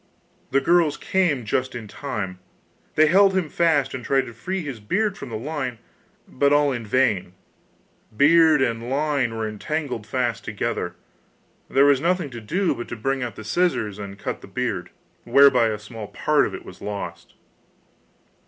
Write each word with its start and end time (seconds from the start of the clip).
The 0.49 0.61
girls 0.61 0.97
came 0.97 1.45
just 1.45 1.75
in 1.75 1.87
time; 1.87 2.39
they 2.95 3.05
held 3.05 3.35
him 3.37 3.49
fast 3.49 3.93
and 3.93 4.03
tried 4.03 4.25
to 4.25 4.33
free 4.33 4.63
his 4.63 4.79
beard 4.79 5.15
from 5.15 5.29
the 5.29 5.37
line, 5.37 5.77
but 6.27 6.51
all 6.51 6.71
in 6.71 6.83
vain, 6.87 7.33
beard 8.17 8.63
and 8.63 8.89
line 8.89 9.37
were 9.37 9.47
entangled 9.47 10.07
fast 10.07 10.43
together. 10.43 10.95
There 11.69 11.85
was 11.85 12.01
nothing 12.01 12.31
to 12.31 12.41
do 12.41 12.73
but 12.73 12.87
to 12.87 12.95
bring 12.95 13.21
out 13.21 13.35
the 13.35 13.43
scissors 13.43 13.99
and 13.99 14.17
cut 14.17 14.41
the 14.41 14.47
beard, 14.47 14.89
whereby 15.23 15.67
a 15.67 15.77
small 15.77 16.07
part 16.07 16.47
of 16.47 16.55
it 16.55 16.65
was 16.65 16.81
lost. 16.81 17.35